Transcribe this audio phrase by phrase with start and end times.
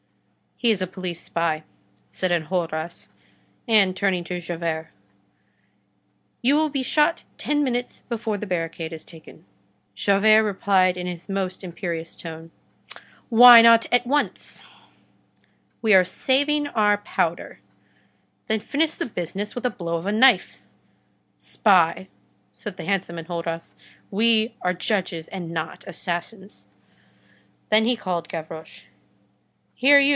[0.57, 1.63] "He is a police spy,"
[2.11, 3.07] said Enjolras.
[3.67, 4.91] And turning to Javert:
[6.43, 9.43] "You will be shot ten minutes before the barricade is taken."
[9.95, 12.51] Javert replied in his most imperious tone:—
[13.29, 14.61] "Why not at once?"
[15.81, 17.59] "We are saving our powder."
[18.45, 20.61] "Then finish the business with a blow from a knife."
[21.39, 22.07] "Spy,"
[22.53, 23.73] said the handsome Enjolras,
[24.11, 26.65] "we are judges and not assassins."
[27.71, 28.83] Then he called Gavroche:—
[29.73, 30.09] "Here you!